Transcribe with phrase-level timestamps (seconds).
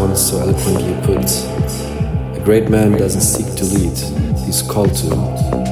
[0.00, 1.30] once so eloquently put,
[2.34, 3.96] a great man doesn't seek to lead,
[4.46, 5.69] he's called to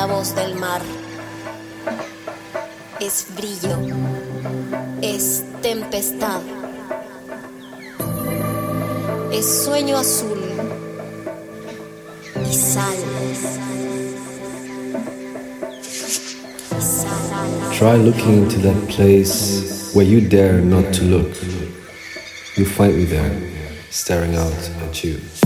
[0.00, 0.80] la voz del mar.
[3.00, 3.76] Es brillo.
[5.02, 6.40] Es tempestad.
[9.30, 10.40] Es sueño azul.
[12.48, 12.96] Y sal.
[17.78, 21.30] Try looking into that place where you dare not to look.
[22.56, 23.32] You find me there,
[23.90, 25.39] staring out at you.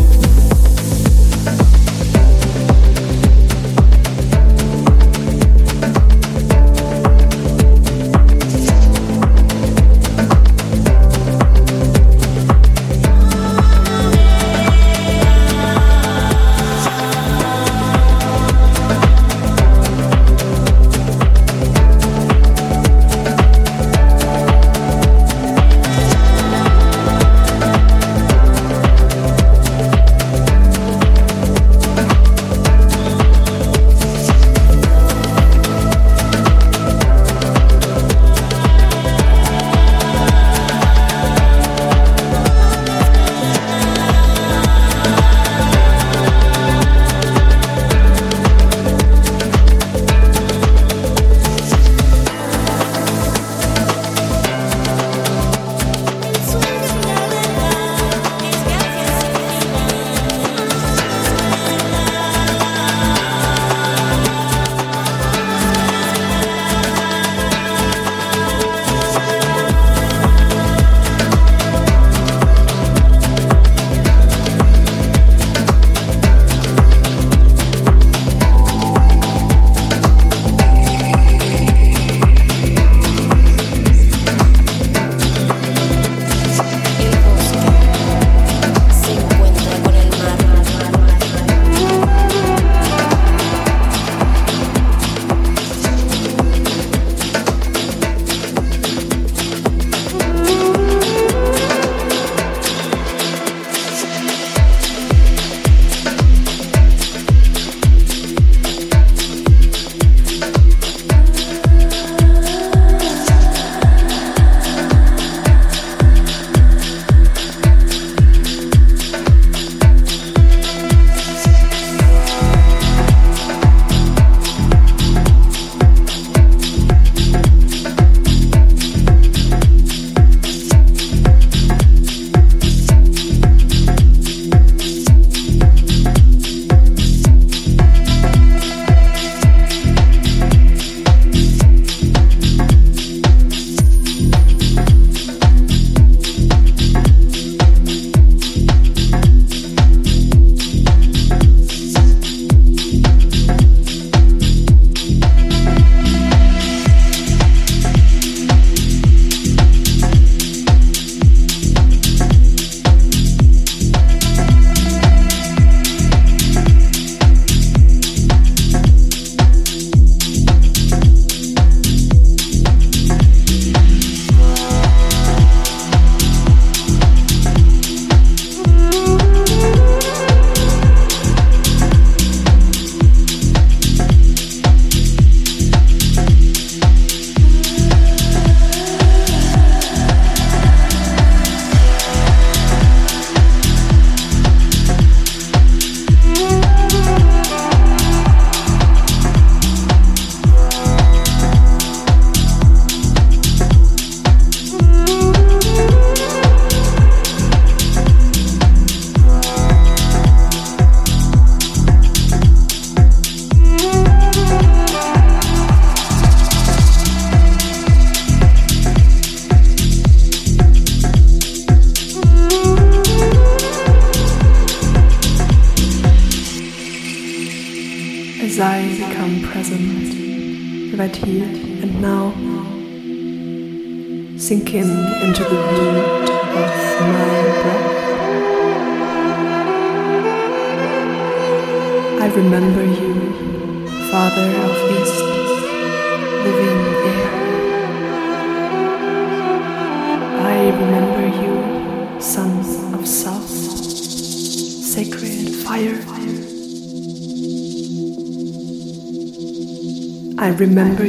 [260.60, 261.04] Remember